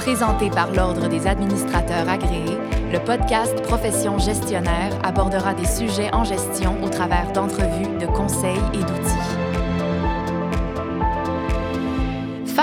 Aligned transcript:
Présenté 0.00 0.48
par 0.48 0.72
l'Ordre 0.72 1.08
des 1.08 1.26
administrateurs 1.26 2.08
agréés, 2.08 2.56
le 2.90 2.98
podcast 3.04 3.60
Profession 3.60 4.18
gestionnaire 4.18 4.98
abordera 5.04 5.52
des 5.52 5.66
sujets 5.66 6.10
en 6.14 6.24
gestion 6.24 6.82
au 6.82 6.88
travers 6.88 7.30
d'entrevues, 7.32 7.98
de 7.98 8.06
conseils 8.06 8.62
et 8.72 8.78
d'outils. 8.78 9.30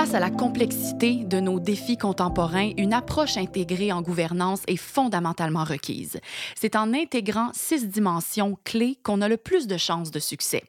Face 0.08 0.14
à 0.14 0.20
la 0.20 0.30
complexité 0.30 1.16
de 1.16 1.38
nos 1.38 1.60
défis 1.60 1.98
contemporains, 1.98 2.70
une 2.78 2.94
approche 2.94 3.36
intégrée 3.36 3.92
en 3.92 4.00
gouvernance 4.00 4.62
est 4.66 4.78
fondamentalement 4.78 5.64
requise. 5.64 6.18
C'est 6.54 6.76
en 6.76 6.94
intégrant 6.94 7.50
six 7.52 7.86
dimensions 7.86 8.56
clés 8.64 8.96
qu'on 9.02 9.20
a 9.20 9.28
le 9.28 9.36
plus 9.36 9.66
de 9.66 9.76
chances 9.76 10.10
de 10.10 10.18
succès. 10.18 10.62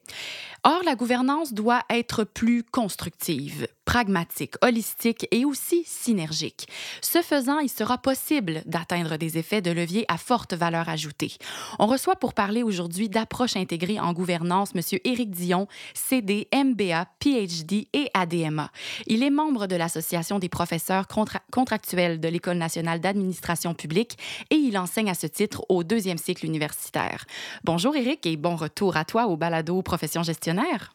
Or, 0.66 0.82
la 0.84 0.96
gouvernance 0.96 1.54
doit 1.54 1.84
être 1.90 2.26
plus 2.26 2.64
constructive, 2.64 3.68
pragmatique, 3.86 4.56
holistique 4.62 5.26
et 5.32 5.46
aussi 5.46 5.84
synergique. 5.86 6.68
Ce 7.02 7.22
faisant, 7.22 7.60
il 7.60 7.70
sera 7.70 7.98
possible 7.98 8.62
d'atteindre 8.66 9.16
des 9.16 9.38
effets 9.38 9.62
de 9.62 9.72
levier 9.72 10.04
à 10.10 10.18
forte 10.18 10.54
valeur 10.54 10.90
ajoutée. 10.90 11.32
On 11.80 11.88
reçoit 11.88 12.18
pour 12.18 12.34
parler 12.34 12.62
aujourd'hui 12.62 13.08
d'approche 13.08 13.56
intégrée 13.56 14.02
en 14.02 14.12
gouvernance 14.12 14.74
M. 14.76 14.82
Éric 15.06 15.32
Dion, 15.32 15.68
CD, 15.94 16.50
MBA, 16.54 17.08
PhD 17.20 17.88
et 17.94 18.10
ADMA. 18.14 18.70
Il 19.08 19.24
est 19.24 19.29
membre 19.30 19.68
de 19.68 19.76
l'Association 19.76 20.40
des 20.40 20.50
professeurs 20.50 21.08
contractuels 21.52 22.20
de 22.20 22.28
l'École 22.28 22.58
nationale 22.58 23.00
d'administration 23.00 23.74
publique 23.74 24.18
et 24.50 24.56
il 24.56 24.78
enseigne 24.78 25.10
à 25.10 25.16
ce 25.16 25.28
titre 25.28 25.66
au 25.70 25.84
deuxième 25.84 26.18
cycle 26.18 26.46
universitaire. 26.46 27.26
Bonjour 27.64 27.96
Éric 27.96 28.26
et 28.26 28.38
bon 28.38 28.56
retour 28.56 28.98
à 28.98 29.06
toi 29.06 29.28
au 29.28 29.38
balado 29.38 29.82
Profession 29.82 30.24
gestionnaire 30.24 30.94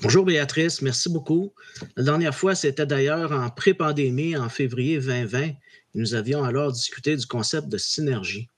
Bonjour 0.00 0.24
Béatrice, 0.24 0.80
merci 0.80 1.10
beaucoup. 1.10 1.52
La 1.96 2.04
dernière 2.04 2.34
fois, 2.34 2.54
c'était 2.54 2.86
d'ailleurs 2.86 3.32
en 3.32 3.50
pré-pandémie, 3.50 4.36
en 4.36 4.48
février 4.48 4.98
2020. 4.98 5.50
Nous 5.94 6.14
avions 6.14 6.44
alors 6.44 6.72
discuté 6.72 7.16
du 7.16 7.26
concept 7.26 7.68
de 7.68 7.76
synergie. 7.76 8.48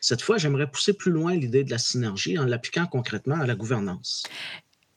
Cette 0.00 0.20
fois, 0.20 0.36
j'aimerais 0.36 0.70
pousser 0.70 0.92
plus 0.92 1.10
loin 1.10 1.34
l'idée 1.34 1.64
de 1.64 1.70
la 1.70 1.78
synergie 1.78 2.38
en 2.38 2.44
l'appliquant 2.44 2.86
concrètement 2.86 3.40
à 3.40 3.46
la 3.46 3.54
gouvernance. 3.54 4.24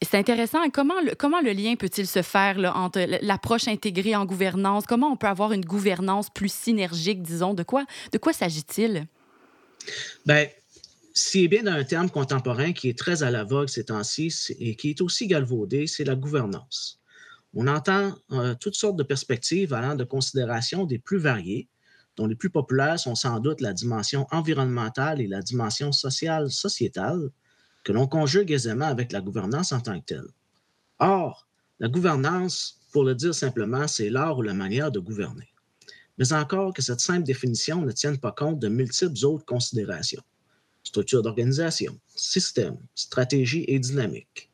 C'est 0.00 0.16
intéressant. 0.16 0.58
Comment 0.70 1.00
le, 1.00 1.52
lien 1.52 1.74
peut-il 1.74 2.06
se 2.06 2.22
faire 2.22 2.56
entre 2.76 3.00
l'approche 3.22 3.66
intégrée 3.66 4.14
en 4.14 4.24
gouvernance? 4.24 4.86
Comment 4.86 5.12
on 5.12 5.16
peut 5.16 5.26
avoir 5.26 5.52
une 5.52 5.64
gouvernance 5.64 6.30
plus 6.30 6.52
synergique, 6.52 7.20
disons? 7.22 7.52
De 7.52 7.64
quoi, 7.64 7.84
de 8.12 8.18
quoi 8.18 8.32
s'agit-il? 8.32 9.06
Bien, 10.24 10.46
est 11.34 11.48
bien 11.48 11.66
un 11.66 11.82
terme 11.82 12.10
contemporain 12.10 12.72
qui 12.72 12.88
est 12.88 12.98
très 12.98 13.24
à 13.24 13.30
la 13.30 13.42
vogue 13.42 13.68
ces 13.68 13.86
temps-ci 13.86 14.32
et 14.60 14.76
qui 14.76 14.90
est 14.90 15.00
aussi 15.00 15.26
galvaudé, 15.26 15.88
c'est 15.88 16.04
la 16.04 16.14
gouvernance. 16.14 17.00
On 17.54 17.66
entend 17.66 18.14
euh, 18.30 18.54
toutes 18.54 18.76
sortes 18.76 18.96
de 18.96 19.02
perspectives 19.02 19.72
allant 19.72 19.96
de 19.96 20.04
considérations 20.04 20.84
des 20.84 20.98
plus 20.98 21.18
variées, 21.18 21.68
dont 22.16 22.26
les 22.26 22.36
plus 22.36 22.50
populaires 22.50 23.00
sont 23.00 23.14
sans 23.16 23.40
doute 23.40 23.60
la 23.60 23.72
dimension 23.72 24.26
environnementale 24.30 25.20
et 25.20 25.26
la 25.26 25.40
dimension 25.40 25.90
sociale, 25.90 26.50
sociétale, 26.50 27.30
que 27.84 27.92
l'on 27.92 28.06
conjugue 28.06 28.50
aisément 28.50 28.86
avec 28.86 29.12
la 29.12 29.20
gouvernance 29.20 29.72
en 29.72 29.80
tant 29.80 29.98
que 30.00 30.04
telle. 30.04 30.28
Or, 30.98 31.46
la 31.80 31.88
gouvernance, 31.88 32.80
pour 32.92 33.04
le 33.04 33.14
dire 33.14 33.34
simplement, 33.34 33.86
c'est 33.86 34.10
l'art 34.10 34.38
ou 34.38 34.42
la 34.42 34.54
manière 34.54 34.90
de 34.90 34.98
gouverner. 34.98 35.48
Mais 36.18 36.32
encore 36.32 36.72
que 36.72 36.82
cette 36.82 37.00
simple 37.00 37.24
définition 37.24 37.82
ne 37.82 37.92
tienne 37.92 38.18
pas 38.18 38.32
compte 38.32 38.58
de 38.58 38.68
multiples 38.68 39.24
autres 39.24 39.44
considérations 39.44 40.22
structure 40.88 41.22
d'organisation, 41.22 41.98
système, 42.14 42.78
stratégie 42.94 43.64
et 43.68 43.78
dynamique. 43.78 44.50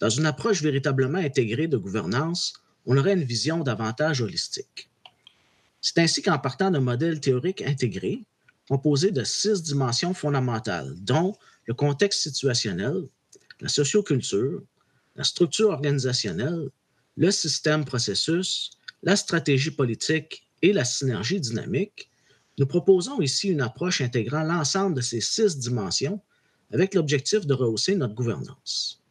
Dans 0.00 0.08
une 0.08 0.26
approche 0.26 0.62
véritablement 0.62 1.18
intégrée 1.18 1.68
de 1.68 1.76
gouvernance, 1.76 2.54
on 2.86 2.96
aurait 2.96 3.14
une 3.14 3.24
vision 3.24 3.60
davantage 3.60 4.20
holistique. 4.20 4.90
C'est 5.80 5.98
ainsi 5.98 6.22
qu'en 6.22 6.38
partant 6.38 6.70
d'un 6.70 6.80
modèle 6.80 7.20
théorique 7.20 7.62
intégré, 7.62 8.24
composé 8.68 9.10
de 9.10 9.24
six 9.24 9.62
dimensions 9.62 10.14
fondamentales, 10.14 10.94
dont 10.98 11.34
le 11.66 11.74
contexte 11.74 12.22
situationnel, 12.22 13.02
la 13.60 13.68
socioculture, 13.68 14.62
la 15.16 15.24
structure 15.24 15.70
organisationnelle, 15.70 16.70
le 17.16 17.30
système 17.30 17.84
processus, 17.84 18.70
la 19.02 19.16
stratégie 19.16 19.70
politique 19.70 20.46
et 20.62 20.72
la 20.72 20.84
synergie 20.84 21.40
dynamique, 21.40 22.10
nous 22.58 22.66
proposons 22.66 23.20
ici 23.20 23.48
une 23.48 23.60
approche 23.60 24.00
intégrant 24.00 24.42
l'ensemble 24.42 24.96
de 24.96 25.00
ces 25.00 25.20
six 25.20 25.58
dimensions 25.58 26.20
avec 26.72 26.94
l'objectif 26.94 27.46
de 27.46 27.54
rehausser 27.54 27.96
notre 27.96 28.14
gouvernance. 28.14 29.02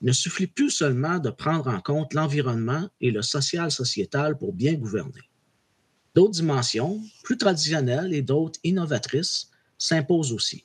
Il 0.00 0.08
ne 0.08 0.12
suffit 0.12 0.46
plus 0.46 0.70
seulement 0.70 1.18
de 1.18 1.30
prendre 1.30 1.68
en 1.68 1.80
compte 1.80 2.14
l'environnement 2.14 2.88
et 3.00 3.10
le 3.10 3.22
social-sociétal 3.22 4.36
pour 4.36 4.52
bien 4.52 4.74
gouverner. 4.74 5.30
D'autres 6.14 6.34
dimensions, 6.34 7.00
plus 7.22 7.38
traditionnelles 7.38 8.12
et 8.12 8.22
d'autres 8.22 8.58
innovatrices, 8.64 9.50
s'imposent 9.78 10.32
aussi. 10.32 10.64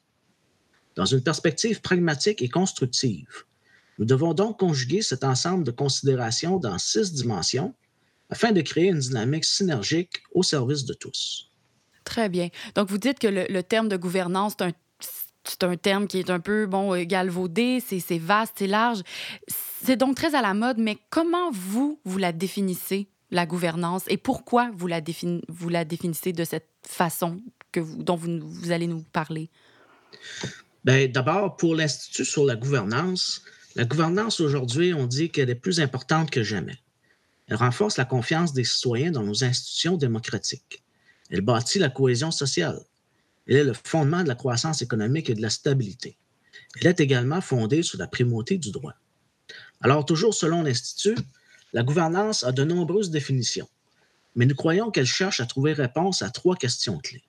Dans 0.98 1.06
une 1.06 1.22
perspective 1.22 1.80
pragmatique 1.80 2.42
et 2.42 2.50
constructive, 2.50 3.46
nous 4.00 4.06
devons 4.06 4.34
donc 4.34 4.60
conjuguer 4.60 5.04
cet 5.04 5.24
ensemble 5.24 5.64
de 5.64 5.70
considérations 5.70 6.58
dans 6.58 6.80
six 6.80 7.14
dimensions 7.14 7.76
afin 8.32 8.52
de 8.52 8.62
créer 8.62 8.88
une 8.88 9.00
dynamique 9.00 9.46
synergique 9.46 10.24
au 10.34 10.42
service 10.42 10.86
de 10.86 10.94
tous. 10.96 11.52
Très 12.04 12.30
bien. 12.30 12.50
Donc, 12.74 12.90
vous 12.90 12.98
dites 12.98 13.20
que 13.20 13.28
le, 13.28 13.62
terme 13.62 13.90
de 13.90 13.96
gouvernance, 13.96 14.56
c'est 15.44 15.64
un 15.64 15.78
terme 15.78 16.08
qui 16.08 16.18
est 16.18 16.32
un 16.32 16.40
peu 16.40 16.66
bon 16.66 16.96
euh, 16.96 17.04
galvaudé, 17.04 17.80
c'est 17.80 18.18
vaste, 18.18 18.56
c'est 18.58 18.68
large. 18.68 19.04
C'est 19.84 19.98
donc 19.98 20.16
très 20.16 20.34
à 20.34 20.42
la 20.42 20.56
mode, 20.56 20.80
mais 20.80 20.98
comment 21.12 21.52
vous, 21.52 22.00
vous 22.06 22.18
la 22.18 22.32
définissez, 22.32 23.08
la 23.30 23.46
gouvernance, 23.46 24.04
et 24.08 24.18
pourquoi 24.18 24.72
vous 24.74 24.88
la, 24.88 25.02
définissez 25.02 26.34
de 26.34 26.44
cette 26.44 26.70
façon 26.82 27.40
que 27.72 27.82
dont 27.82 28.16
vous 28.16 28.72
allez 28.72 28.88
nous 28.88 29.04
parler? 29.14 29.52
Bien, 30.88 31.10
D'abord, 31.10 31.58
pour 31.58 31.76
l'Institut 31.76 32.24
sur 32.24 32.46
la 32.46 32.56
gouvernance, 32.56 33.42
la 33.76 33.84
gouvernance 33.84 34.40
aujourd'hui, 34.40 34.94
on 34.94 35.06
dit 35.06 35.30
qu'elle 35.30 35.50
est 35.50 35.56
plus 35.56 35.82
importante 35.82 36.32
que 36.32 36.44
jamais. 36.44 36.78
Elle 37.48 37.58
renforce 37.58 37.98
la 37.98 38.06
confiance 38.06 38.54
des 38.54 38.64
citoyens 38.64 39.12
dans 39.12 39.24
nos 39.24 39.44
institutions 39.44 39.98
démocratiques. 39.98 40.82
Elle 41.30 41.42
bâtit 41.42 41.78
la 41.78 41.90
cohésion 41.90 42.32
sociale. 42.32 42.80
Elle 43.50 43.58
est 43.58 43.64
le 43.66 43.74
fondement 43.74 44.24
de 44.24 44.30
la 44.30 44.36
croissance 44.36 44.82
économique 44.82 45.30
et 45.30 45.34
de 45.34 45.42
la 45.42 45.50
stabilité. 45.50 46.18
Elle 46.80 46.88
est 46.88 47.02
également 47.02 47.42
fondée 47.42 47.84
sur 47.84 48.00
la 48.00 48.08
primauté 48.08 48.58
du 48.58 48.72
droit. 48.72 48.94
Alors, 49.82 50.06
toujours 50.06 50.34
selon 50.34 50.62
l'Institut, 50.64 51.18
la 51.74 51.84
gouvernance 51.84 52.46
a 52.46 52.54
de 52.54 52.64
nombreuses 52.64 53.12
définitions, 53.12 53.68
mais 54.36 54.46
nous 54.46 54.56
croyons 54.56 54.90
qu'elle 54.90 55.06
cherche 55.06 55.42
à 55.42 55.48
trouver 55.48 55.74
réponse 55.74 56.22
à 56.22 56.30
trois 56.30 56.56
questions 56.56 56.98
clés. 57.00 57.26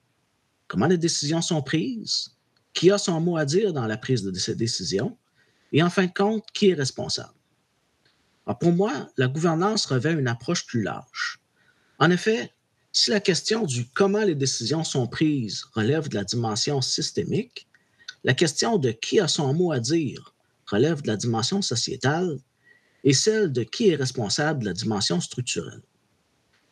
Comment 0.69 0.87
les 0.87 0.97
décisions 0.97 1.41
sont 1.41 1.61
prises? 1.61 2.38
Qui 2.79 2.91
a 2.91 2.97
son 2.97 3.19
mot 3.19 3.35
à 3.35 3.43
dire 3.43 3.73
dans 3.73 3.87
la 3.87 3.97
prise 3.97 4.23
de 4.23 4.33
ces 4.39 4.55
décisions? 4.55 5.17
Et 5.73 5.83
en 5.83 5.89
fin 5.89 6.05
de 6.05 6.13
compte, 6.13 6.45
qui 6.53 6.69
est 6.69 6.75
responsable? 6.75 7.33
pour 8.61 8.71
moi, 8.71 9.09
la 9.17 9.27
gouvernance 9.27 9.85
revêt 9.85 10.13
une 10.13 10.29
approche 10.29 10.65
plus 10.65 10.81
large. 10.81 11.41
En 11.99 12.09
effet, 12.09 12.53
si 12.93 13.11
la 13.11 13.19
question 13.19 13.65
du 13.65 13.85
comment 13.89 14.23
les 14.23 14.33
décisions 14.33 14.85
sont 14.85 15.07
prises 15.07 15.65
relève 15.73 16.07
de 16.07 16.15
la 16.15 16.23
dimension 16.23 16.79
systémique, 16.79 17.67
la 18.23 18.33
question 18.33 18.77
de 18.77 18.91
qui 18.91 19.19
a 19.19 19.27
son 19.27 19.53
mot 19.53 19.73
à 19.73 19.81
dire 19.81 20.33
relève 20.65 21.01
de 21.01 21.07
la 21.07 21.17
dimension 21.17 21.61
sociétale 21.61 22.39
et 23.03 23.13
celle 23.13 23.51
de 23.51 23.63
qui 23.63 23.89
est 23.89 23.97
responsable 23.97 24.61
de 24.61 24.67
la 24.67 24.73
dimension 24.73 25.19
structurelle. 25.19 25.83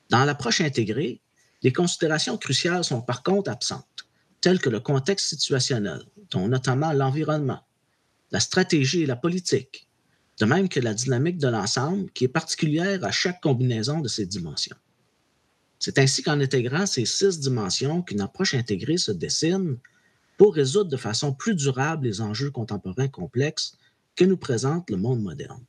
Dans 0.10 0.24
l'approche 0.24 0.62
intégrée, 0.62 1.20
les 1.64 1.74
considérations 1.74 2.38
cruciales 2.38 2.86
sont 2.86 3.02
par 3.02 3.24
contre 3.24 3.52
absentes, 3.52 4.07
telles 4.42 4.60
que 4.60 4.70
le 4.70 4.80
contexte 4.80 5.30
situationnel, 5.30 6.04
dont 6.32 6.48
notamment 6.48 6.94
l'environnement, 6.94 7.62
la 8.32 8.40
stratégie 8.40 9.04
et 9.04 9.06
la 9.06 9.16
politique, 9.16 9.88
de 10.40 10.46
même 10.46 10.70
que 10.70 10.80
la 10.80 10.94
dynamique 10.94 11.38
de 11.38 11.48
l'ensemble 11.48 12.12
qui 12.12 12.26
est 12.26 12.30
particulière 12.30 13.04
à 13.04 13.12
chaque 13.12 13.42
combinaison 13.42 14.00
de 14.00 14.08
ces 14.08 14.26
dimensions. 14.26 14.78
C'est 15.80 16.00
ainsi 16.00 16.24
qu'en 16.24 16.40
intégrant 16.40 16.86
ces 16.86 17.06
six 17.06 17.40
dimensions 17.40 18.02
qu'une 18.02 18.22
approche 18.22 18.54
intégrée 18.54 18.98
se 18.98 19.12
dessine 19.12 19.78
pour 20.38 20.56
résoudre 20.56 20.90
de 20.90 20.98
façon 20.98 21.34
plus 21.34 21.56
durable 21.56 22.06
les 22.06 22.22
enjeux 22.22 22.52
contemporains 22.52 23.08
complexes 23.08 23.78
que 24.16 24.26
nous 24.26 24.38
présente 24.38 24.90
le 24.90 24.98
monde 24.98 25.22
moderne. 25.22 25.64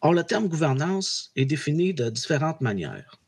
Or, 0.00 0.14
le 0.14 0.24
terme 0.24 0.48
gouvernance 0.48 1.30
est 1.36 1.44
défini 1.44 1.92
de 1.92 2.08
différentes 2.08 2.60
manières. 2.60 3.20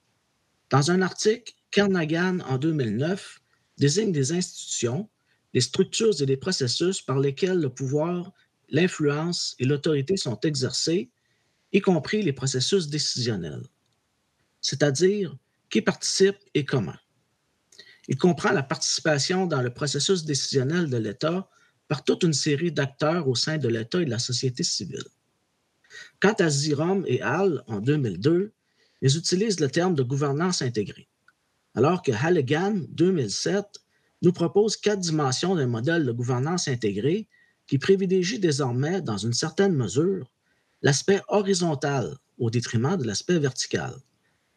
Dans 0.70 0.90
un 0.90 1.02
article, 1.02 1.52
Kernaghan, 1.70 2.38
en 2.40 2.56
2009, 2.56 3.41
désigne 3.84 4.12
des 4.12 4.28
institutions, 4.32 5.08
les 5.54 5.64
structures 5.70 6.16
et 6.22 6.26
les 6.26 6.40
processus 6.46 7.02
par 7.02 7.18
lesquels 7.18 7.60
le 7.66 7.68
pouvoir, 7.68 8.32
l'influence 8.68 9.54
et 9.58 9.64
l'autorité 9.64 10.16
sont 10.16 10.38
exercés, 10.40 11.10
y 11.72 11.80
compris 11.80 12.22
les 12.22 12.32
processus 12.32 12.88
décisionnels 12.88 13.64
c'est-à-dire 14.62 15.36
qui 15.68 15.82
participe 15.82 16.38
et 16.54 16.64
comment. 16.64 16.96
Il 18.08 18.16
comprend 18.16 18.52
la 18.52 18.62
participation 18.62 19.46
dans 19.46 19.60
le 19.60 19.70
processus 19.70 20.24
décisionnel 20.24 20.88
de 20.88 20.96
l'État 20.96 21.48
par 21.88 22.04
toute 22.04 22.22
une 22.22 22.32
série 22.32 22.72
d'acteurs 22.72 23.28
au 23.28 23.34
sein 23.34 23.58
de 23.58 23.68
l'État 23.68 24.00
et 24.00 24.06
de 24.06 24.10
la 24.10 24.18
société 24.18 24.62
civile. 24.62 25.04
Quant 26.20 26.32
à 26.38 26.48
Zirom 26.48 27.04
et 27.06 27.22
Hall, 27.22 27.62
en 27.66 27.80
2002, 27.80 28.52
ils 29.02 29.16
utilisent 29.16 29.60
le 29.60 29.68
terme 29.68 29.94
de 29.94 30.02
gouvernance 30.02 30.62
intégrée, 30.62 31.08
alors 31.74 32.02
que 32.02 32.12
Halligan 32.12 32.80
2007 32.90 33.64
nous 34.22 34.32
propose 34.32 34.76
quatre 34.76 35.00
dimensions 35.00 35.54
d'un 35.54 35.66
modèle 35.66 36.04
de 36.04 36.12
gouvernance 36.12 36.68
intégrée 36.68 37.28
qui 37.66 37.78
privilégie 37.78 38.38
désormais, 38.38 39.00
dans 39.00 39.16
une 39.16 39.32
certaine 39.32 39.74
mesure, 39.74 40.30
l'aspect 40.82 41.20
horizontal 41.28 42.16
au 42.38 42.50
détriment 42.50 42.96
de 42.96 43.04
l'aspect 43.04 43.38
vertical, 43.38 43.94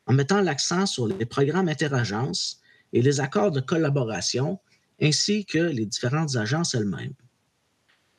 en 0.06 0.14
mettant 0.14 0.42
l'accent 0.42 0.86
sur 0.86 1.08
les 1.08 1.26
programmes 1.26 1.70
interagences 1.70 2.60
et 2.94 3.02
les 3.02 3.20
accords 3.20 3.52
de 3.52 3.60
collaboration, 3.60 4.60
ainsi 5.02 5.46
que 5.46 5.60
les 5.60 5.86
différentes 5.86 6.36
agences 6.36 6.74
elles-mêmes. 6.76 7.14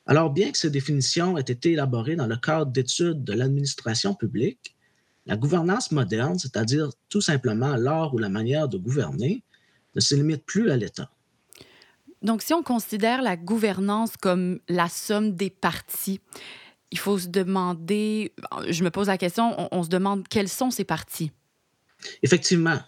Alors, 0.07 0.31
bien 0.31 0.53
que 0.53 0.59
ces 0.59 0.71
définitions 0.71 1.37
aient 1.37 1.41
été 1.41 1.73
élaborées 1.73 2.15
dans 2.15 2.29
le 2.29 2.37
cadre 2.37 2.71
d'études 2.71 3.25
de 3.25 3.33
l'administration 3.33 4.15
publique, 4.15 4.76
la 5.27 5.37
gouvernance 5.37 5.91
moderne, 5.91 6.39
c'est-à-dire 6.39 6.91
tout 7.09 7.21
simplement 7.21 7.77
l'art 7.77 8.15
ou 8.15 8.19
la 8.19 8.29
manière 8.29 8.69
de 8.69 8.79
gouverner, 8.79 9.43
ne 9.95 10.01
se 10.01 10.15
limite 10.15 10.45
plus 10.45 10.71
à 10.71 10.77
l'État. 10.77 11.11
Donc, 12.23 12.43
si 12.43 12.55
on 12.55 12.63
considère 12.63 13.23
la 13.23 13.37
gouvernance 13.37 14.17
comme 14.17 14.61
la 14.69 14.89
somme 14.89 15.35
des 15.35 15.51
parties, 15.51 16.21
il 16.91 16.99
faut 16.99 17.19
se 17.19 17.29
demander, 17.29 18.33
je 18.69 18.85
me 18.85 18.91
pose 18.91 19.09
la 19.09 19.19
question, 19.19 19.69
on, 19.73 19.83
se 19.83 19.89
demande 19.89 20.27
quelles 20.29 20.49
sont 20.49 20.71
ces 20.71 20.85
parties. 20.85 21.33
Effectivement. 22.23 22.79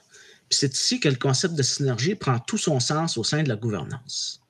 C'est 0.50 0.74
ici 0.74 0.98
que 0.98 1.08
le 1.08 1.16
concept 1.16 1.54
de 1.54 1.62
synergie 1.62 2.14
prend 2.14 2.38
tout 2.38 2.56
son 2.56 2.80
sens 2.80 3.18
au 3.18 3.24
sein 3.24 3.42
de 3.42 3.48
la 3.48 3.56
gouvernance. 3.56 4.40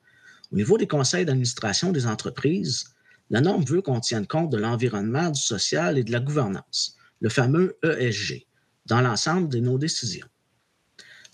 Au 0.51 0.55
niveau 0.55 0.77
des 0.77 0.87
conseils 0.87 1.25
d'administration 1.25 1.91
des 1.91 2.07
entreprises, 2.07 2.85
la 3.29 3.41
norme 3.41 3.65
veut 3.65 3.81
qu'on 3.81 3.99
tienne 3.99 4.25
compte 4.25 4.49
de 4.49 4.57
l'environnement, 4.57 5.29
du 5.29 5.41
social 5.41 5.97
et 5.97 6.03
de 6.03 6.11
la 6.11 6.19
gouvernance, 6.19 6.95
le 7.19 7.29
fameux 7.29 7.77
ESG, 7.83 8.45
dans 8.85 9.01
l'ensemble 9.01 9.49
de 9.49 9.59
nos 9.59 9.77
décisions. 9.77 10.27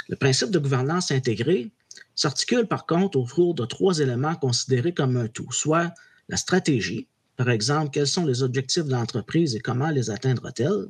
Le 0.07 0.15
principe 0.15 0.51
de 0.51 0.59
gouvernance 0.59 1.11
intégrée 1.11 1.71
s'articule 2.15 2.67
par 2.67 2.85
contre 2.85 3.17
autour 3.17 3.55
de 3.55 3.65
trois 3.65 3.99
éléments 3.99 4.35
considérés 4.35 4.93
comme 4.93 5.17
un 5.17 5.27
tout, 5.27 5.51
soit 5.51 5.93
la 6.29 6.37
stratégie, 6.37 7.07
par 7.35 7.49
exemple, 7.49 7.91
quels 7.91 8.07
sont 8.07 8.25
les 8.25 8.43
objectifs 8.43 8.85
de 8.85 8.91
l'entreprise 8.91 9.55
et 9.55 9.59
comment 9.59 9.89
les 9.89 10.09
atteindra-t-elle, 10.09 10.87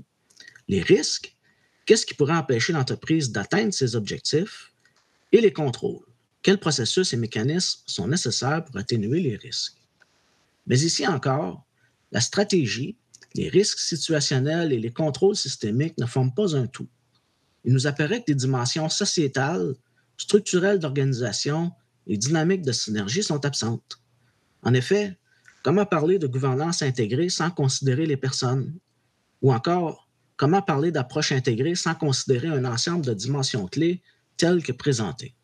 les 0.67 0.81
risques, 0.81 1.35
qu'est-ce 1.85 2.05
qui 2.05 2.13
pourrait 2.13 2.35
empêcher 2.35 2.73
l'entreprise 2.73 3.31
d'atteindre 3.31 3.73
ses 3.73 3.95
objectifs, 3.95 4.71
et 5.31 5.41
les 5.41 5.53
contrôles, 5.53 6.05
quels 6.41 6.59
processus 6.59 7.11
et 7.13 7.17
mécanismes 7.17 7.81
sont 7.87 8.07
nécessaires 8.07 8.63
pour 8.63 8.77
atténuer 8.77 9.19
les 9.19 9.35
risques? 9.35 9.77
Mais 10.67 10.79
ici 10.81 11.07
encore, 11.07 11.65
la 12.11 12.21
stratégie, 12.21 12.95
les 13.35 13.49
risques 13.49 13.79
situationnels 13.79 14.71
et 14.71 14.79
les 14.79 14.91
contrôles 14.91 15.35
systémiques 15.35 15.97
ne 15.97 16.05
forment 16.05 16.33
pas 16.33 16.55
un 16.55 16.67
tout. 16.67 16.87
Il 17.65 17.73
nous 17.73 17.87
apparaît 17.87 18.21
que 18.21 18.27
des 18.27 18.35
dimensions 18.35 18.89
sociétales, 18.89 19.75
structurelles 20.17 20.79
d'organisation 20.79 21.71
et 22.07 22.17
dynamiques 22.17 22.61
de 22.61 22.71
synergie 22.71 23.23
sont 23.23 23.43
absentes. 23.45 23.99
En 24.61 24.73
effet, 24.73 25.17
comment 25.63 25.85
parler 25.85 26.17
de 26.17 26.27
gouvernance 26.27 26.81
intégrée 26.81 27.29
sans 27.29 27.51
considérer 27.51 28.05
les 28.05 28.17
personnes? 28.17 28.73
Ou 29.41 29.51
encore, 29.51 30.09
comment 30.37 30.61
parler 30.61 30.91
d'approche 30.91 31.31
intégrée 31.31 31.75
sans 31.75 31.95
considérer 31.95 32.47
un 32.47 32.63
ensemble 32.63 33.05
de 33.05 33.13
dimensions 33.13 33.67
clés 33.67 34.01
telles 34.37 34.63
que 34.63 34.71
présentées? 34.71 35.35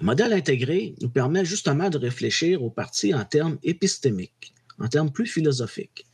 Le 0.00 0.06
modèle 0.06 0.32
intégré 0.32 0.94
nous 1.00 1.10
permet 1.10 1.44
justement 1.44 1.88
de 1.88 1.98
réfléchir 1.98 2.62
aux 2.62 2.70
parties 2.70 3.14
en 3.14 3.24
termes 3.24 3.58
épistémiques, 3.62 4.54
en 4.78 4.88
termes 4.88 5.12
plus 5.12 5.26
philosophiques 5.26 6.06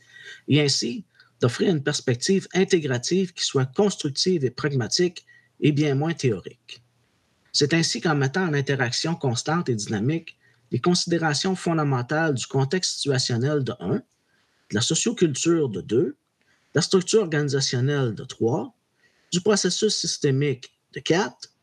et 0.47 0.61
ainsi 0.61 1.05
d'offrir 1.39 1.69
une 1.69 1.83
perspective 1.83 2.47
intégrative 2.53 3.33
qui 3.33 3.43
soit 3.43 3.65
constructive 3.65 4.43
et 4.43 4.49
pragmatique 4.49 5.25
et 5.59 5.71
bien 5.71 5.95
moins 5.95 6.13
théorique. 6.13 6.81
C'est 7.51 7.73
ainsi 7.73 8.01
qu'en 8.01 8.15
mettant 8.15 8.47
en 8.47 8.53
interaction 8.53 9.15
constante 9.15 9.69
et 9.69 9.75
dynamique 9.75 10.37
les 10.71 10.79
considérations 10.79 11.55
fondamentales 11.55 12.33
du 12.33 12.45
contexte 12.45 12.97
situationnel 12.97 13.63
de 13.63 13.73
1, 13.79 13.95
de 13.95 14.01
la 14.71 14.81
socioculture 14.81 15.69
de 15.69 15.81
2, 15.81 15.97
de 15.97 16.15
la 16.75 16.81
structure 16.81 17.21
organisationnelle 17.21 18.13
de 18.13 18.23
3, 18.23 18.75
du 19.31 19.41
processus 19.41 19.95
systémique 19.95 20.73
de 20.93 20.99
4, 20.99 21.53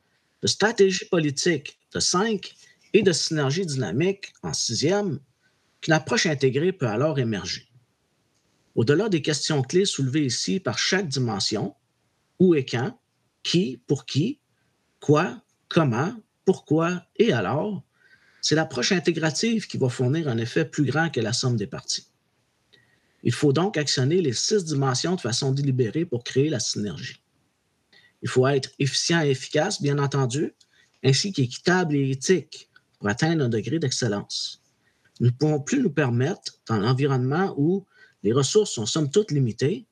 de 0.43 0.47
stratégie 0.47 1.05
politique 1.07 1.79
de 1.93 2.01
5 2.01 2.55
et 2.93 3.03
de 3.03 3.13
synergie 3.13 3.67
dynamique 3.67 4.33
en 4.43 4.53
sixième, 4.53 5.21
qu'une 5.81 5.95
approche 5.95 6.27
intégrée 6.27 6.73
peut 6.73 6.89
alors 6.89 7.19
émerger. 7.19 7.69
Au-delà 8.75 9.09
des 9.09 9.23
questions 9.23 9.63
clés 9.63 9.85
soulevées 9.85 10.27
ici 10.27 10.61
par 10.61 10.79
chaque 10.79 11.09
dimension, 11.09 11.75
où 12.39 12.55
et 12.55 12.65
quand, 12.65 12.99
qui, 13.43 13.81
pour 13.87 14.07
qui, 14.07 14.41
quoi, 15.01 15.43
comment, 15.69 16.15
pourquoi 16.45 17.05
et 17.17 17.33
alors, 17.33 17.85
c'est 18.41 18.55
l'approche 18.55 18.93
intégrative 18.93 19.67
qui 19.67 19.79
va 19.79 19.89
fournir 19.89 20.29
un 20.29 20.39
effet 20.39 20.65
plus 20.65 20.85
grand 20.85 21.09
que 21.09 21.21
la 21.21 21.33
somme 21.33 21.57
des 21.57 21.67
parties. 21.67 22.09
Il 23.23 23.33
faut 23.33 23.55
donc 23.55 23.79
actionner 23.79 24.21
les 24.21 24.35
six 24.35 24.65
dimensions 24.65 25.15
de 25.15 25.21
façon 25.21 25.53
délibérée 25.53 26.05
pour 26.05 26.25
créer 26.25 26.51
la 26.51 26.61
synergie. 26.61 27.23
Il 28.23 28.29
faut 28.29 28.47
être 28.47 28.71
efficient 28.79 29.23
et 29.23 29.31
efficace, 29.31 29.81
bien 29.81 29.99
entendu, 29.99 30.55
ainsi 31.03 31.33
qu'équitable 31.33 31.97
et 31.97 32.11
éthique 32.11 32.69
pour 32.99 33.09
atteindre 33.09 33.45
un 33.45 33.49
degré 33.49 33.79
d'excellence. 33.79 34.63
Nous 35.21 35.29
ne 35.29 35.33
pouvons 35.33 35.61
plus 35.61 35.83
nous 35.83 35.91
permettre, 35.91 36.61
dans 36.69 36.79
l'environnement 36.79 37.55
où 37.57 37.87
les 38.25 38.33
ressources 38.33 38.73
sont 38.73 38.87
somme 38.87 39.11
toute 39.11 39.31
limitées, 39.31 39.85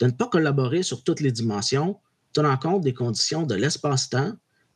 de 0.00 0.06
ne 0.06 0.12
pas 0.12 0.28
collaborer 0.28 0.82
sur 0.82 1.04
toutes 1.04 1.20
les 1.20 1.32
dimensions, 1.32 1.98
tenant 2.32 2.56
compte 2.56 2.82
des 2.82 2.94
conditions 2.94 3.42
de 3.42 3.54
l'espace-temps, 3.54 4.32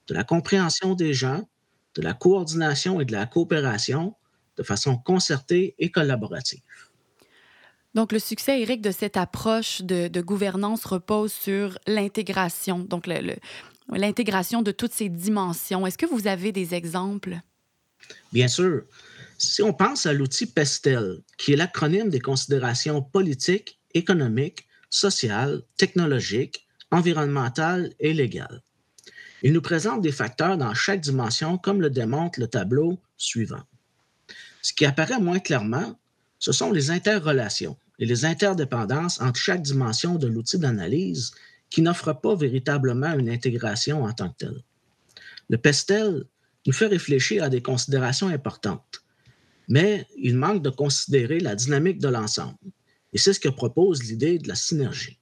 de 0.09 0.15
la 0.15 0.25
compréhension 0.25 0.95
des 0.95 1.15
gens, 1.15 1.49
de 1.95 2.03
la 2.03 2.13
coordination 2.13 3.01
et 3.01 3.05
de 3.05 3.13
la 3.13 3.27
coopération 3.27 4.15
de 4.57 4.63
façon 4.63 4.97
concertée 4.97 5.75
et 5.79 5.91
collaborative. 5.91 6.61
Donc, 7.95 8.13
le 8.13 8.19
succès, 8.19 8.61
Eric, 8.61 8.83
de 8.83 8.91
cette 8.91 9.17
approche 9.17 9.83
de, 9.83 10.21
gouvernance 10.21 10.85
repose 10.85 11.33
sur 11.33 11.79
l'intégration, 11.87 12.81
donc 12.81 13.07
l'intégration 13.89 14.63
de 14.63 14.71
toutes 14.71 14.93
ces 14.93 15.09
dimensions. 15.09 15.87
Est-ce 15.87 15.97
que 15.97 16.07
vous 16.07 16.27
avez 16.27 16.53
des 16.53 16.75
exemples? 16.75 17.39
Bien 18.33 18.49
sûr. 18.49 18.83
Si 19.39 19.63
on 19.63 19.73
pense 19.73 20.07
à 20.07 20.13
l'outil 20.13 20.47
PESTEL, 20.47 21.23
qui 21.37 21.53
est 21.53 21.57
l'acronyme 21.57 22.09
des 22.09 22.21
considérations 22.21 23.03
politiques, 23.03 23.79
économiques, 23.93 24.67
sociales, 24.89 25.63
technologiques, 25.77 26.67
environnementales 26.91 27.93
et 28.01 28.15
légales, 28.15 28.63
il 29.43 29.53
nous 29.53 29.61
présente 29.61 30.01
des 30.01 30.13
facteurs 30.13 30.57
dans 30.57 30.73
chaque 30.73 31.01
dimension 31.01 31.59
comme 31.59 31.83
le 31.83 31.91
démontre 31.91 32.41
le 32.41 32.47
tableau 32.47 32.99
suivant. 33.19 33.63
Ce 34.63 34.73
qui 34.73 34.87
apparaît 34.87 35.21
moins 35.21 35.39
clairement, 35.39 35.99
ce 36.39 36.53
sont 36.53 36.73
les 36.73 36.91
interrelations 36.91 37.77
et 37.99 38.07
les 38.07 38.25
interdépendances 38.25 39.21
entre 39.21 39.39
chaque 39.39 39.63
dimension 39.63 40.17
de 40.17 40.27
l'outil 40.27 40.59
d'analyse 40.59 41.33
qui 41.69 41.83
n'offre 41.83 42.13
pas 42.15 42.35
véritablement 42.35 43.13
une 43.13 43.29
intégration 43.29 44.05
en 44.05 44.13
tant 44.13 44.31
que 44.31 44.39
telle. 44.39 44.63
Le 45.51 45.59
PESTEL 45.59 46.25
nous 46.67 46.73
fait 46.73 46.87
réfléchir 46.87 47.45
à 47.45 47.49
des 47.49 47.63
considérations 47.63 48.29
importantes, 48.29 49.03
mais 49.69 50.07
il 50.17 50.37
manque 50.37 50.63
de 50.63 50.71
considérer 50.71 51.41
la 51.41 51.55
dynamique 51.55 51.99
de 51.99 52.09
l'ensemble. 52.09 52.59
Et 53.13 53.19
c'est 53.19 53.33
ce 53.33 53.41
que 53.41 53.49
propose 53.49 54.03
l'idée 54.05 54.39
de 54.39 54.49
la 54.49 54.55
synergie. 54.55 55.19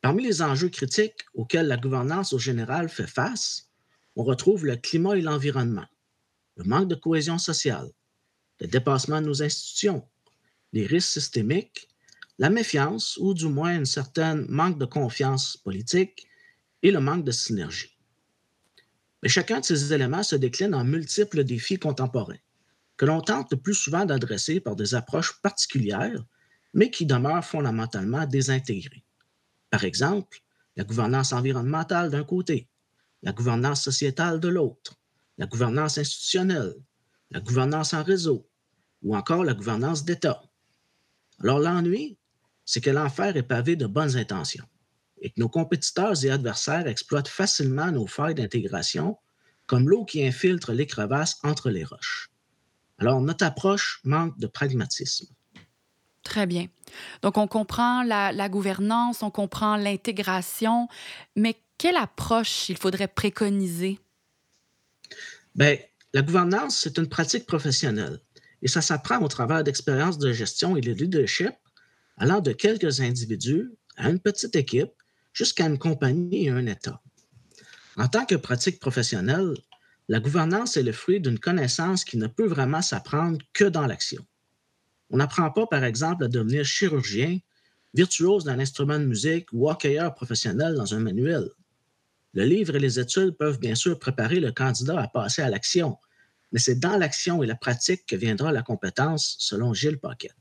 Parmi 0.00 0.24
les 0.24 0.42
enjeux 0.42 0.68
critiques 0.68 1.24
auxquels 1.34 1.66
la 1.66 1.76
gouvernance 1.76 2.32
au 2.32 2.38
général 2.38 2.88
fait 2.88 3.06
face, 3.06 3.68
on 4.14 4.24
retrouve 4.24 4.64
le 4.64 4.76
climat 4.76 5.16
et 5.16 5.20
l'environnement, 5.20 5.86
le 6.56 6.64
manque 6.64 6.88
de 6.88 6.94
cohésion 6.94 7.38
sociale, 7.38 7.90
le 8.60 8.66
dépassement 8.68 9.20
de 9.20 9.26
nos 9.26 9.42
institutions, 9.42 10.06
les 10.72 10.86
risques 10.86 11.12
systémiques, 11.12 11.88
la 12.38 12.50
méfiance 12.50 13.16
ou 13.16 13.34
du 13.34 13.46
moins 13.46 13.80
un 13.80 13.84
certain 13.84 14.36
manque 14.48 14.78
de 14.78 14.84
confiance 14.84 15.56
politique 15.56 16.26
et 16.82 16.90
le 16.90 17.00
manque 17.00 17.24
de 17.24 17.32
synergie. 17.32 17.96
Mais 19.22 19.28
chacun 19.28 19.60
de 19.60 19.64
ces 19.64 19.92
éléments 19.92 20.22
se 20.22 20.36
décline 20.36 20.74
en 20.74 20.84
multiples 20.84 21.42
défis 21.42 21.78
contemporains 21.78 22.36
que 22.96 23.04
l'on 23.04 23.20
tente 23.20 23.50
le 23.52 23.58
plus 23.58 23.74
souvent 23.74 24.04
d'adresser 24.04 24.60
par 24.60 24.76
des 24.76 24.94
approches 24.94 25.40
particulières, 25.42 26.24
mais 26.74 26.90
qui 26.90 27.06
demeurent 27.06 27.44
fondamentalement 27.44 28.26
désintégrées. 28.26 29.04
Par 29.70 29.84
exemple, 29.84 30.40
la 30.76 30.84
gouvernance 30.84 31.32
environnementale 31.32 32.10
d'un 32.10 32.24
côté, 32.24 32.68
la 33.22 33.32
gouvernance 33.32 33.82
sociétale 33.82 34.40
de 34.40 34.48
l'autre, 34.48 34.94
la 35.38 35.46
gouvernance 35.46 35.98
institutionnelle, 35.98 36.74
la 37.30 37.40
gouvernance 37.40 37.94
en 37.94 38.02
réseau, 38.02 38.48
ou 39.02 39.16
encore 39.16 39.44
la 39.44 39.54
gouvernance 39.54 40.04
d'État. 40.04 40.42
Alors 41.40 41.58
l'ennui, 41.58 42.18
c'est 42.64 42.80
que 42.80 42.90
l'enfer 42.90 43.36
est 43.36 43.42
pavé 43.42 43.76
de 43.76 43.86
bonnes 43.86 44.16
intentions 44.16 44.66
et 45.20 45.30
que 45.30 45.40
nos 45.40 45.48
compétiteurs 45.48 46.24
et 46.24 46.30
adversaires 46.30 46.86
exploitent 46.86 47.28
facilement 47.28 47.90
nos 47.90 48.06
failles 48.06 48.34
d'intégration 48.34 49.16
comme 49.66 49.88
l'eau 49.88 50.04
qui 50.04 50.24
infiltre 50.24 50.72
les 50.72 50.86
crevasses 50.86 51.38
entre 51.42 51.70
les 51.70 51.84
roches. 51.84 52.30
Alors, 52.98 53.20
notre 53.20 53.44
approche 53.44 54.00
manque 54.04 54.38
de 54.38 54.46
pragmatisme. 54.46 55.26
Très 56.22 56.46
bien. 56.46 56.66
Donc, 57.22 57.38
on 57.38 57.46
comprend 57.46 58.02
la, 58.02 58.48
gouvernance, 58.48 59.22
on 59.22 59.30
comprend 59.30 59.76
l'intégration, 59.76 60.88
mais 61.36 61.56
Quelle 61.78 61.96
approche 61.96 62.70
il 62.70 62.78
faudrait 62.78 63.06
préconiser? 63.06 64.00
Bien, 65.54 65.76
la 66.14 66.22
gouvernance, 66.22 66.78
c'est 66.78 66.96
une 66.96 67.06
pratique 67.06 67.44
professionnelle 67.44 68.18
et 68.62 68.68
ça 68.68 68.80
s'apprend 68.80 69.20
au 69.20 69.28
travers 69.28 69.62
d'expériences 69.62 70.18
de 70.18 70.32
gestion 70.32 70.76
et 70.76 70.80
de 70.80 70.92
leadership 70.92 71.52
allant 72.16 72.40
de 72.40 72.52
quelques 72.52 73.00
individus 73.00 73.70
à 73.96 74.08
une 74.08 74.18
petite 74.18 74.56
équipe 74.56 74.92
jusqu'à 75.32 75.66
une 75.66 75.78
compagnie 75.78 76.46
et 76.46 76.50
un 76.50 76.66
État. 76.66 77.02
En 77.96 78.08
tant 78.08 78.24
que 78.24 78.34
pratique 78.34 78.80
professionnelle, 78.80 79.54
la 80.08 80.20
gouvernance 80.20 80.76
est 80.76 80.82
le 80.82 80.92
fruit 80.92 81.20
d'une 81.20 81.38
connaissance 81.38 82.04
qui 82.04 82.16
ne 82.16 82.28
peut 82.28 82.46
vraiment 82.46 82.82
s'apprendre 82.82 83.38
que 83.52 83.64
dans 83.64 83.86
l'action. 83.86 84.24
On 85.10 85.16
n'apprend 85.16 85.50
pas, 85.50 85.66
par 85.66 85.84
exemple, 85.84 86.24
à 86.24 86.28
devenir 86.28 86.64
chirurgien, 86.64 87.38
virtuose 87.94 88.44
d'un 88.44 88.58
instrument 88.60 88.98
de 88.98 89.04
musique 89.04 89.48
ou 89.52 89.68
hockeyeur 89.68 90.14
professionnel 90.14 90.74
dans 90.74 90.94
un 90.94 91.00
manuel. 91.00 91.48
Le 92.34 92.44
livre 92.44 92.76
et 92.76 92.80
les 92.80 93.00
études 93.00 93.36
peuvent 93.36 93.58
bien 93.58 93.74
sûr 93.74 93.98
préparer 93.98 94.40
le 94.40 94.52
candidat 94.52 95.00
à 95.00 95.08
passer 95.08 95.42
à 95.42 95.48
l'action, 95.48 95.96
mais 96.52 96.58
c'est 96.58 96.78
dans 96.78 96.96
l'action 96.96 97.42
et 97.42 97.46
la 97.46 97.56
pratique 97.56 98.06
que 98.06 98.14
viendra 98.16 98.52
la 98.52 98.62
compétence, 98.62 99.36
selon 99.38 99.74
Gilles 99.74 99.98
Paquette. 99.98 100.34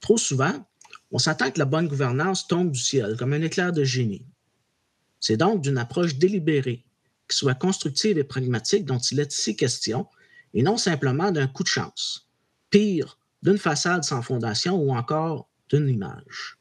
Trop 0.00 0.18
souvent, 0.18 0.66
on 1.10 1.18
s'attend 1.18 1.50
que 1.50 1.58
la 1.58 1.64
bonne 1.64 1.88
gouvernance 1.88 2.46
tombe 2.46 2.70
du 2.70 2.80
ciel 2.80 3.16
comme 3.16 3.32
un 3.32 3.42
éclair 3.42 3.72
de 3.72 3.84
génie. 3.84 4.26
C'est 5.18 5.36
donc 5.36 5.62
d'une 5.62 5.78
approche 5.78 6.16
délibérée, 6.16 6.84
soit 7.34 7.54
constructive 7.54 8.18
et 8.18 8.24
pragmatique 8.24 8.84
dont 8.84 8.98
il 8.98 9.20
est 9.20 9.32
ici 9.32 9.56
question, 9.56 10.06
et 10.54 10.62
non 10.62 10.76
simplement 10.76 11.30
d'un 11.30 11.46
coup 11.46 11.62
de 11.62 11.68
chance. 11.68 12.28
Pire, 12.70 13.18
d'une 13.42 13.58
façade 13.58 14.04
sans 14.04 14.22
fondation 14.22 14.76
ou 14.76 14.94
encore 14.94 15.48
d'une 15.68 15.88
image. 15.88 16.58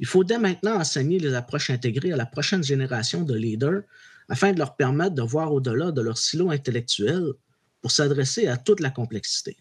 Il 0.00 0.06
faut 0.06 0.24
dès 0.24 0.38
maintenant 0.38 0.76
enseigner 0.76 1.18
les 1.18 1.34
approches 1.34 1.70
intégrées 1.70 2.12
à 2.12 2.16
la 2.16 2.26
prochaine 2.26 2.62
génération 2.62 3.22
de 3.22 3.34
leaders 3.34 3.82
afin 4.28 4.52
de 4.52 4.58
leur 4.58 4.76
permettre 4.76 5.14
de 5.14 5.22
voir 5.22 5.52
au-delà 5.52 5.90
de 5.90 6.00
leur 6.00 6.18
silo 6.18 6.50
intellectuel 6.50 7.32
pour 7.80 7.90
s'adresser 7.90 8.46
à 8.46 8.56
toute 8.56 8.80
la 8.80 8.90
complexité. 8.90 9.56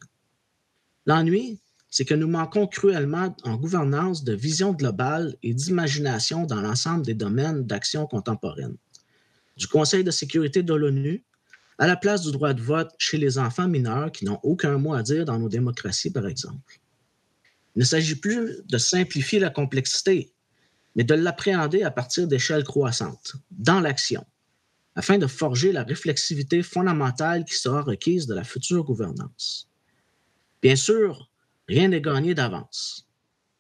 L'ennui, 1.06 1.60
c'est 1.90 2.06
que 2.06 2.14
nous 2.14 2.28
manquons 2.28 2.68
cruellement 2.68 3.36
en 3.44 3.56
gouvernance 3.56 4.24
de 4.24 4.34
vision 4.34 4.74
globale 4.74 5.36
et 5.42 5.54
d'imagination 5.54 6.46
dans 6.46 6.62
l'ensemble 6.62 7.06
des 7.06 7.14
domaines 7.14 7.66
d'action 7.66 8.06
contemporaine 8.06 8.76
du 9.58 9.68
Conseil 9.68 10.04
de 10.04 10.12
sécurité 10.12 10.64
de 10.64 10.74
l'ONU 10.74 11.24
à 11.80 11.88
la 11.88 11.96
place 11.96 12.22
du 12.22 12.32
droit 12.32 12.54
de 12.54 12.62
vote 12.62 12.94
chez 12.98 13.18
les 13.18 13.38
enfants 13.38 13.68
mineurs 13.68 14.12
qui 14.12 14.26
n'ont 14.26 14.40
aucun 14.44 14.78
mot 14.78 14.94
à 14.94 15.04
dire 15.04 15.26
dans 15.26 15.38
nos 15.38 15.50
démocraties, 15.50 16.12
par 16.12 16.28
exemple. 16.28 16.80
Il 17.76 17.80
ne 17.80 17.86
s'agit 17.86 18.16
plus 18.16 18.64
de 18.66 18.78
simplifier 18.78 19.40
la 19.40 19.50
complexité, 19.50 20.32
mais 20.96 21.04
de 21.04 21.14
l'appréhender 21.14 21.84
à 21.84 21.92
partir 21.92 22.28
d'échelles 22.28 22.64
croissantes, 22.64 23.36
dans 23.52 23.80
l'action, 23.80 24.26
afin 24.96 25.20
de 25.20 25.28
forger 25.28 25.72
la 25.72 25.84
réflexivité 25.84 26.64
fondamentale 26.64 27.46
qui 27.46 27.54
sera 27.54 27.82
requise 27.82 28.26
de 28.26 28.34
la 28.34 28.44
future 28.44 28.84
gouvernance. 28.84 29.70
Bien 30.64 30.76
sûr, 30.76 31.30
rien 31.68 31.90
n'est 31.90 32.02
gagné 32.02 32.34
d'avance. 32.34 33.08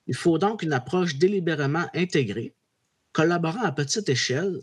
Il 0.07 0.15
faut 0.15 0.39
donc 0.39 0.63
une 0.63 0.73
approche 0.73 1.17
délibérément 1.17 1.85
intégrée, 1.93 2.55
collaborant 3.13 3.63
à 3.63 3.71
petite 3.71 4.09
échelle 4.09 4.61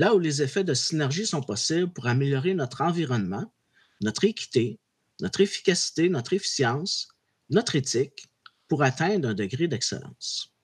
là 0.00 0.14
où 0.14 0.18
les 0.18 0.40
effets 0.40 0.64
de 0.64 0.72
synergie 0.72 1.26
sont 1.26 1.42
possibles 1.42 1.92
pour 1.92 2.06
améliorer 2.06 2.54
notre 2.54 2.80
environnement, 2.80 3.52
notre 4.00 4.24
équité, 4.24 4.78
notre 5.20 5.42
efficacité, 5.42 6.08
notre 6.08 6.32
efficience, 6.32 7.08
notre 7.50 7.76
éthique, 7.76 8.26
pour 8.66 8.82
atteindre 8.82 9.28
un 9.28 9.34
degré 9.34 9.68
d'excellence. 9.68 10.54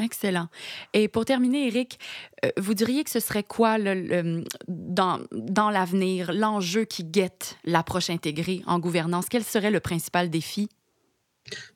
Excellent. 0.00 0.48
Et 0.92 1.06
pour 1.06 1.24
terminer, 1.24 1.68
Eric, 1.68 2.00
euh, 2.44 2.50
vous 2.58 2.74
diriez 2.74 3.04
que 3.04 3.10
ce 3.10 3.20
serait 3.20 3.44
quoi 3.44 3.78
le, 3.78 4.44
dans, 4.66 5.20
dans 5.30 5.70
l'avenir, 5.70 6.32
l'enjeu 6.32 6.84
qui 6.84 7.04
guette 7.04 7.56
l'approche 7.64 8.10
intégrée 8.10 8.60
en 8.66 8.80
gouvernance? 8.80 9.26
Quel 9.30 9.44
serait 9.44 9.70
le 9.70 9.80
principal 9.80 10.30
défi? 10.30 10.68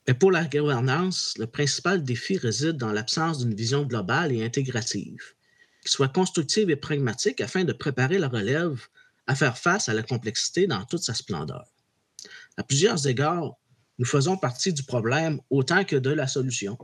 Mais 0.08 0.14
pour 0.14 0.32
la 0.32 0.44
gouvernance, 0.46 1.34
le 1.38 1.46
principal 1.46 2.02
défi 2.02 2.36
réside 2.36 2.76
dans 2.76 2.92
l'absence 2.92 3.38
d'une 3.38 3.54
vision 3.54 3.84
globale 3.84 4.32
et 4.32 4.44
intégrative 4.44 5.34
qui 5.84 5.90
soit 5.90 6.08
constructive 6.08 6.70
et 6.70 6.76
pragmatique 6.76 7.40
afin 7.40 7.64
de 7.64 7.72
préparer 7.72 8.18
la 8.18 8.28
relève 8.28 8.80
à 9.26 9.34
faire 9.34 9.56
face 9.56 9.88
à 9.88 9.94
la 9.94 10.02
complexité 10.02 10.66
dans 10.66 10.84
toute 10.84 11.02
sa 11.02 11.14
splendeur. 11.14 11.66
À 12.56 12.62
plusieurs 12.62 13.06
égards, 13.06 13.56
nous 13.98 14.06
faisons 14.06 14.36
partie 14.36 14.72
du 14.72 14.82
problème 14.82 15.40
autant 15.50 15.84
que 15.84 15.96
de 15.96 16.10
la 16.10 16.26
solution. 16.26 16.78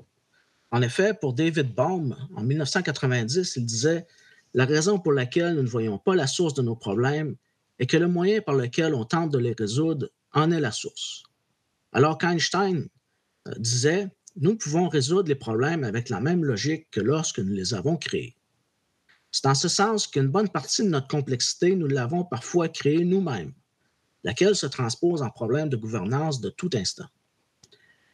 En 0.70 0.82
effet, 0.82 1.14
pour 1.14 1.32
David 1.32 1.74
Baum, 1.74 2.16
en 2.36 2.42
1990, 2.42 3.56
il 3.56 3.66
disait 3.66 4.06
La 4.54 4.66
raison 4.66 4.98
pour 4.98 5.12
laquelle 5.12 5.54
nous 5.54 5.62
ne 5.62 5.68
voyons 5.68 5.98
pas 5.98 6.14
la 6.14 6.26
source 6.26 6.54
de 6.54 6.62
nos 6.62 6.76
problèmes 6.76 7.36
est 7.78 7.86
que 7.86 7.96
le 7.96 8.08
moyen 8.08 8.40
par 8.40 8.54
lequel 8.54 8.94
on 8.94 9.04
tente 9.04 9.30
de 9.30 9.38
les 9.38 9.54
résoudre 9.58 10.08
en 10.32 10.50
est 10.50 10.60
la 10.60 10.72
source. 10.72 11.22
Alors 11.92 12.18
qu'Einstein 12.18 12.88
euh, 13.48 13.52
disait 13.58 14.08
Nous 14.36 14.56
pouvons 14.56 14.88
résoudre 14.88 15.28
les 15.28 15.34
problèmes 15.34 15.84
avec 15.84 16.08
la 16.08 16.20
même 16.20 16.44
logique 16.44 16.90
que 16.90 17.00
lorsque 17.00 17.38
nous 17.38 17.54
les 17.54 17.74
avons 17.74 17.96
créés. 17.96 18.36
C'est 19.36 19.48
en 19.48 19.54
ce 19.54 19.68
sens 19.68 20.06
qu'une 20.06 20.28
bonne 20.28 20.48
partie 20.48 20.82
de 20.82 20.88
notre 20.88 21.08
complexité, 21.08 21.76
nous 21.76 21.88
l'avons 21.88 22.24
parfois 22.24 22.70
créée 22.70 23.04
nous-mêmes, 23.04 23.52
laquelle 24.24 24.56
se 24.56 24.64
transpose 24.64 25.20
en 25.20 25.28
problème 25.28 25.68
de 25.68 25.76
gouvernance 25.76 26.40
de 26.40 26.48
tout 26.48 26.70
instant. 26.72 27.04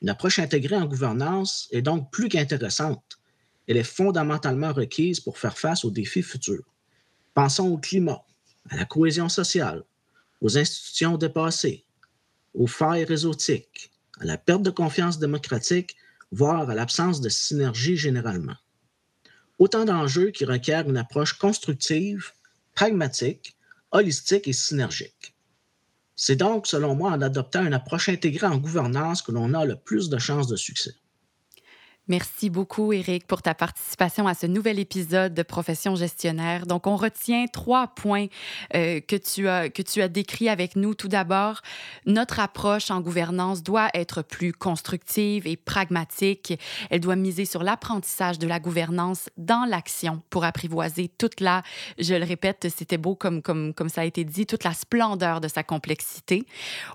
Une 0.01 0.09
approche 0.09 0.41
intégrée 0.41 0.75
en 0.75 0.87
gouvernance 0.87 1.69
est 1.71 1.81
donc 1.81 2.11
plus 2.11 2.29
qu'intéressante. 2.29 3.21
Elle 3.69 3.77
est 3.77 3.85
fondamentalement 3.85 4.73
requise 4.73 5.21
pour 5.21 5.39
faire 5.39 5.57
face 5.57 5.85
aux 5.85 5.93
défis 5.93 6.25
futurs. 6.25 6.67
Pensons 7.35 7.69
au 7.69 7.79
climat, 7.79 8.25
à 8.71 8.79
la 8.79 8.85
cohésion 8.85 9.29
sociale, 9.29 9.85
aux 10.41 10.59
institutions 10.59 11.19
dépassées, 11.19 11.85
aux 12.53 12.67
failles 12.67 13.05
réseautiques, 13.05 13.93
à 14.19 14.25
la 14.25 14.39
perte 14.39 14.65
de 14.65 14.71
confiance 14.71 15.21
démocratique, 15.21 15.95
voire 16.33 16.69
à 16.69 16.75
l'absence 16.75 17.21
de 17.21 17.29
synergie 17.29 17.97
généralement. 17.97 18.57
Autant 19.59 19.85
d'enjeux 19.85 20.31
qui 20.31 20.45
requièrent 20.45 20.89
une 20.89 20.97
approche 20.97 21.35
constructive, 21.35 22.33
pragmatique, 22.75 23.57
holistique 23.91 24.49
et 24.49 24.53
synergique. 24.53 25.35
C'est 26.17 26.37
donc, 26.37 26.67
selon 26.67 26.95
moi, 26.95 27.11
en 27.11 27.21
adoptant 27.21 27.65
une 27.65 27.75
approche 27.75 28.09
intégrée 28.09 28.47
en 28.47 28.59
gouvernance 28.59 29.23
que 29.23 29.33
l'on 29.33 29.55
a 29.55 29.65
le 29.65 29.77
plus 29.77 30.09
de 30.09 30.19
chances 30.19 30.49
de 30.49 30.57
succès. 30.57 30.95
Merci 32.09 32.51
beaucoup, 32.51 32.93
Eric, 32.93 33.29
pour 33.29 33.43
ta 33.43 33.55
participation 33.55 34.27
à 34.27 34.35
ce 34.35 34.47
nouvel 34.47 34.81
épisode 34.81 35.35
de 35.35 35.43
Profession 35.45 35.95
gestionnaire. 35.95 36.67
Donc, 36.67 36.89
on 36.89 36.97
retient 36.97 37.47
trois 37.47 37.87
points 37.87 38.27
euh, 38.75 38.99
que, 38.99 39.15
tu 39.15 39.47
as, 39.47 39.71
que 39.71 39.83
tu 39.83 40.03
as 40.03 40.09
décrits 40.09 40.49
avec 40.49 40.75
nous. 40.75 40.97
Tout 40.97 41.07
d'abord, 41.07 41.61
notre 42.05 42.41
approche 42.41 42.91
en 42.91 43.01
gouvernance 43.01 43.63
doit 43.63 43.89
être 43.95 44.23
plus 44.23 44.53
constructive 44.53 45.47
et 45.47 45.57
pragmatique. 45.57 46.59
Elle 46.91 46.99
doit 46.99 47.15
miser 47.15 47.45
sur 47.45 47.63
l'apprentissage 47.63 48.41
de 48.41 48.49
la 48.49 48.59
gouvernance 48.59 49.31
dans 49.37 49.65
l'action 49.65 50.23
pour 50.29 50.43
apprivoiser 50.43 51.07
toute 51.07 51.39
la, 51.39 51.63
je 52.01 52.15
le 52.15 52.25
répète, 52.25 52.67
c'était 52.77 52.99
beau 52.99 53.15
comme, 53.15 53.43
comme, 53.43 53.75
comme 53.75 53.89
ça 53.89 54.01
a 54.01 54.05
été 54.05 54.25
dit, 54.25 54.45
toute 54.45 54.65
la 54.65 54.75
splendeur 54.75 55.41
de 55.41 55.47
sa 55.47 55.63
complexité. 55.63 56.47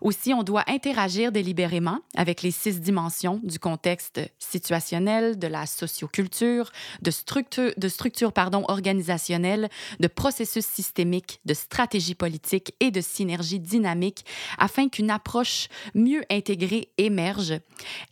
Aussi, 0.02 0.34
on 0.34 0.44
doit 0.44 0.66
interagir 0.68 1.32
délibérément 1.32 2.00
avec 2.18 2.42
les 2.42 2.52
six 2.52 2.82
dimensions 2.82 3.40
du 3.42 3.58
contexte 3.58 4.20
situationnel 4.38 4.97
de 5.00 5.48
la 5.48 5.66
socioculture, 5.66 6.72
de 7.01 7.12
structure, 7.12 7.72
de 7.77 7.88
structure 7.88 8.34
pardon, 8.34 8.66
organisationnelle, 8.68 9.70
de 10.00 10.08
processus 10.08 10.66
systémiques, 10.66 11.39
de 11.46 11.54
stratégie 11.54 12.16
politique 12.16 12.74
et 12.80 12.92
de 12.92 13.01
synergie 13.01 13.60
dynamique 13.60 14.25
afin 14.58 14.89
qu'une 14.89 15.12
approche 15.12 15.68
mieux 15.94 16.24
intégrée 16.32 16.89
émerge. 16.98 17.54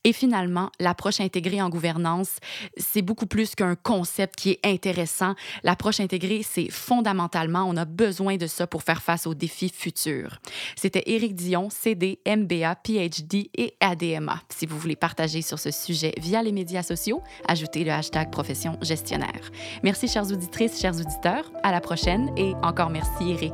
Et 0.04 0.14
finalement, 0.14 0.72
l'approche 0.80 1.20
intégrée 1.20 1.62
en 1.62 1.70
gouvernance, 1.70 2.38
c'est 2.78 3.02
beaucoup 3.02 3.26
plus 3.26 3.56
qu'un 3.56 3.76
concept 3.76 4.36
qui 4.36 4.52
est 4.52 4.60
intéressant. 4.64 5.36
L'approche 5.64 6.00
intégrée, 6.00 6.44
c'est 6.44 6.70
fondamentalement, 6.70 7.66
on 7.68 7.78
a 7.78 7.86
besoin 7.86 8.38
de 8.38 8.48
ça 8.48 8.68
pour 8.68 8.84
faire 8.84 9.02
face 9.02 9.26
aux 9.26 9.34
défis 9.34 9.74
futurs. 9.76 10.40
C'était 10.76 11.04
Éric 11.08 11.36
Dion, 11.36 11.70
CD, 11.70 12.20
MBA, 12.28 12.76
PhD 12.84 13.50
et 13.58 13.74
ADMA. 13.80 14.42
Si 14.50 14.66
vous 14.66 14.78
voulez 14.78 14.96
partager 14.96 15.42
sur 15.42 15.60
ce 15.60 15.72
sujet 15.72 16.14
via 16.20 16.44
les 16.44 16.52
médias 16.76 16.84
sociaux, 16.84 17.22
ajoutez 17.48 17.86
le 17.86 17.92
hashtag 17.92 18.30
profession 18.32 18.78
gestionnaire. 18.82 19.52
Merci, 19.84 20.08
chères 20.10 20.30
auditrices, 20.30 20.80
chers 20.80 20.96
auditeurs. 20.96 21.50
À 21.64 21.72
la 21.72 21.80
prochaine 21.80 22.30
et 22.36 22.54
encore 22.64 22.90
merci, 22.90 23.32
Eric. 23.32 23.54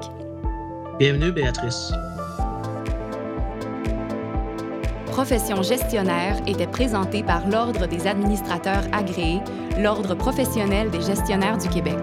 Bienvenue, 0.98 1.32
Béatrice. 1.32 1.92
Profession 5.06 5.62
gestionnaire 5.62 6.42
était 6.48 6.68
présenté 6.68 7.22
par 7.22 7.48
l'Ordre 7.48 7.86
des 7.86 8.08
administrateurs 8.08 8.84
agréés, 8.92 9.42
l'Ordre 9.78 10.16
professionnel 10.16 10.90
des 10.90 11.02
gestionnaires 11.02 11.58
du 11.58 11.70
Québec. 11.70 12.00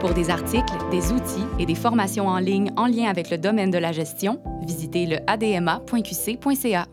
Pour 0.00 0.14
des 0.14 0.30
articles, 0.30 0.72
des 0.90 1.12
outils 1.12 1.46
et 1.58 1.66
des 1.66 1.74
formations 1.74 2.28
en 2.28 2.38
ligne 2.38 2.70
en 2.76 2.86
lien 2.86 3.10
avec 3.10 3.28
le 3.28 3.36
domaine 3.36 3.70
de 3.70 3.78
la 3.78 3.92
gestion, 3.92 4.40
visitez 4.62 5.04
le 5.04 5.18
adma.qc.ca. 5.26 6.86